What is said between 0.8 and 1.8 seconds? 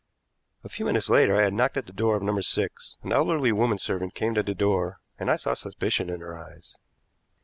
minutes later I had knocked